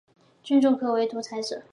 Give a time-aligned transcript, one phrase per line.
[0.41, 1.61] 君主可为独裁者。